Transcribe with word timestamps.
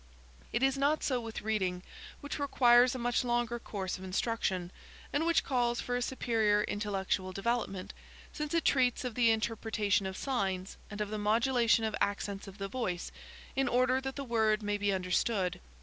It 0.51 0.63
is 0.63 0.79
not 0.79 1.03
so 1.03 1.21
with 1.21 1.43
reading, 1.43 1.83
which 2.21 2.39
requires 2.39 2.95
a 2.95 2.97
much 2.97 3.23
longer 3.23 3.59
course 3.59 3.99
of 3.99 4.03
instruction, 4.03 4.71
and 5.13 5.27
which 5.27 5.43
calls 5.43 5.79
for 5.79 5.95
a 5.95 6.01
superior 6.01 6.63
intellectual 6.63 7.31
development, 7.31 7.93
since 8.33 8.55
it 8.55 8.65
treats 8.65 9.03
of 9.05 9.13
the 9.13 9.29
interpretation 9.29 10.07
of 10.07 10.17
signs, 10.17 10.77
and 10.89 11.01
of 11.01 11.11
the 11.11 11.19
modulation 11.19 11.85
of 11.85 11.95
accents 12.01 12.47
of 12.47 12.57
the 12.57 12.67
voice, 12.67 13.11
in 13.55 13.67
order 13.67 14.01
that 14.01 14.15
the 14.15 14.23
word 14.25 14.63
may 14.63 14.79
be 14.79 14.91
understood. 14.91 15.59